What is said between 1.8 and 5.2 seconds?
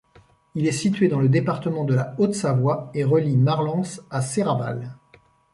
de la Haute-Savoie et relie Marlens à Serraval.